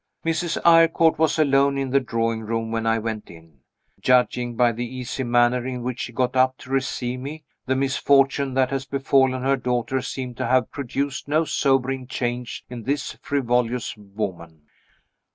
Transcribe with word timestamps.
Mrs. 0.25 0.57
Eyrecourt 0.65 1.19
was 1.19 1.37
alone 1.37 1.77
in 1.77 1.91
the 1.91 1.99
drawing 1.99 2.41
room 2.41 2.71
when 2.71 2.87
I 2.87 2.97
went 2.97 3.29
in. 3.29 3.59
Judging 3.99 4.55
by 4.55 4.71
the 4.71 4.83
easy 4.95 5.21
manner 5.23 5.63
in 5.63 5.83
which 5.83 5.99
she 5.99 6.11
got 6.11 6.35
up 6.35 6.57
to 6.57 6.71
receive 6.71 7.19
me, 7.19 7.43
the 7.67 7.75
misfortune 7.75 8.55
that 8.55 8.71
has 8.71 8.87
befallen 8.87 9.43
her 9.43 9.57
daughter 9.57 10.01
seemed 10.01 10.37
to 10.37 10.47
have 10.47 10.71
produced 10.71 11.27
no 11.27 11.45
sobering 11.45 12.07
change 12.07 12.65
in 12.67 12.81
this 12.81 13.15
frivolous 13.21 13.95
woman. 13.95 14.63